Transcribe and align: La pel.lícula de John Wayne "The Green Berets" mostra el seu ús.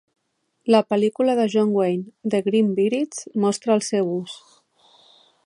La 0.75 0.79
pel.lícula 0.93 1.35
de 1.39 1.45
John 1.55 1.75
Wayne 1.79 2.31
"The 2.35 2.41
Green 2.49 2.73
Berets" 2.81 3.23
mostra 3.45 3.79
el 3.79 3.87
seu 3.91 4.13
ús. 4.19 4.39